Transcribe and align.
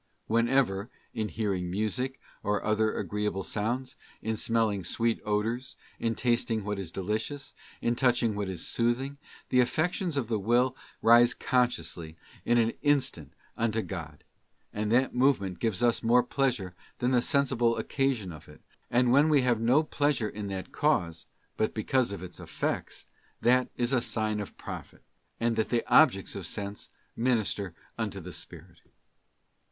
Whenever, 0.25 0.89
in 1.13 1.27
hearing 1.29 1.69
music, 1.69 2.19
or 2.41 2.63
other 2.63 2.91
agreeable 2.97 3.43
sounds, 3.43 3.95
in 4.19 4.35
smelling 4.35 4.83
sweet 4.83 5.21
odours, 5.23 5.75
in 5.99 6.15
tasting 6.15 6.63
what 6.63 6.79
is 6.79 6.91
delicious, 6.91 7.53
in 7.83 7.95
touch 7.95 8.23
ing 8.23 8.33
what 8.33 8.49
is 8.49 8.67
soothing, 8.67 9.19
the 9.49 9.59
affections 9.59 10.17
of 10.17 10.27
the 10.27 10.39
will 10.39 10.75
rise 11.03 11.35
consciously 11.35 12.17
in 12.45 12.57
an 12.57 12.73
instant 12.81 13.33
unto 13.55 13.83
God, 13.83 14.23
and 14.73 14.91
that 14.91 15.13
movement 15.13 15.59
gives 15.59 15.83
us 15.83 16.01
more 16.01 16.23
pleasure 16.23 16.73
than 16.97 17.11
the 17.11 17.21
sensible 17.21 17.77
occasion 17.77 18.31
of 18.31 18.49
it, 18.49 18.63
and 18.89 19.11
when 19.11 19.29
we 19.29 19.41
have 19.43 19.61
no 19.61 19.83
pleasure 19.83 20.29
in 20.29 20.47
that 20.47 20.71
cause, 20.71 21.27
but 21.57 21.75
because 21.75 22.11
of 22.11 22.23
its 22.23 22.39
effects, 22.39 23.05
that 23.39 23.69
is 23.77 23.93
a 23.93 24.01
sign 24.01 24.39
of 24.39 24.57
profit, 24.57 25.03
and 25.39 25.55
that 25.57 25.69
the 25.69 25.83
objects 25.85 26.33
of 26.35 26.47
sense 26.47 26.89
minister 27.15 27.75
unto 27.99 28.19
the 28.19 28.33
spirit. 28.33 28.79